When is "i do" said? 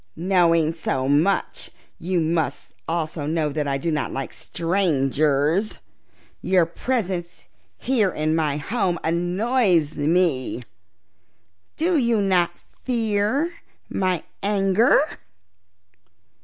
3.67-3.91